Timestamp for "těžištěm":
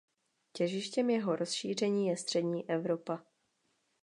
0.53-1.09